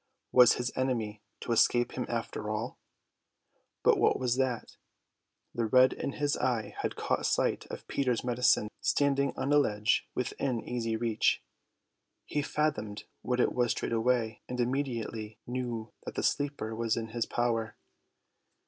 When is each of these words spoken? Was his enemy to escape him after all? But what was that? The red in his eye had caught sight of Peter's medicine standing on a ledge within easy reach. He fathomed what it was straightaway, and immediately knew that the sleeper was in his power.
Was 0.31 0.53
his 0.53 0.71
enemy 0.75 1.21
to 1.41 1.51
escape 1.51 1.91
him 1.91 2.07
after 2.09 2.49
all? 2.49 2.79
But 3.83 3.99
what 3.99 4.17
was 4.19 4.35
that? 4.37 4.75
The 5.53 5.67
red 5.67 5.93
in 5.93 6.13
his 6.13 6.35
eye 6.37 6.73
had 6.79 6.95
caught 6.95 7.23
sight 7.23 7.67
of 7.69 7.87
Peter's 7.87 8.23
medicine 8.23 8.69
standing 8.81 9.31
on 9.37 9.53
a 9.53 9.59
ledge 9.59 10.07
within 10.15 10.59
easy 10.67 10.95
reach. 10.95 11.43
He 12.25 12.41
fathomed 12.41 13.03
what 13.21 13.39
it 13.39 13.53
was 13.53 13.73
straightaway, 13.73 14.41
and 14.49 14.59
immediately 14.59 15.37
knew 15.45 15.93
that 16.07 16.15
the 16.15 16.23
sleeper 16.23 16.75
was 16.75 16.97
in 16.97 17.09
his 17.09 17.27
power. 17.27 17.75